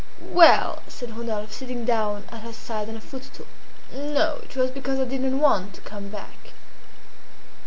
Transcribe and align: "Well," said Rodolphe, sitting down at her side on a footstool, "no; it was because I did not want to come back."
"Well," 0.33 0.81
said 0.87 1.15
Rodolphe, 1.15 1.53
sitting 1.53 1.85
down 1.85 2.23
at 2.31 2.41
her 2.41 2.53
side 2.53 2.89
on 2.89 2.97
a 2.97 2.99
footstool, 3.01 3.45
"no; 3.93 4.39
it 4.41 4.55
was 4.55 4.71
because 4.71 4.99
I 4.99 5.05
did 5.05 5.21
not 5.21 5.39
want 5.39 5.75
to 5.75 5.81
come 5.81 6.09
back." 6.09 6.53